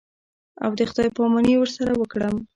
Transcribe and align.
او 0.63 0.71
د 0.79 0.81
خداى 0.89 1.09
پاماني 1.17 1.55
ورسره 1.57 1.91
وکړم. 1.95 2.35